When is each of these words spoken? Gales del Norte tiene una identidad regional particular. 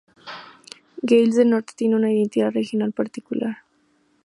Gales 1.03 1.35
del 1.35 1.51
Norte 1.51 1.73
tiene 1.77 1.95
una 1.95 2.11
identidad 2.11 2.49
regional 2.51 2.91
particular. 2.91 3.57